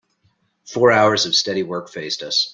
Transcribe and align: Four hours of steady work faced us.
Four 0.65 0.91
hours 0.91 1.27
of 1.27 1.35
steady 1.35 1.61
work 1.61 1.87
faced 1.87 2.23
us. 2.23 2.49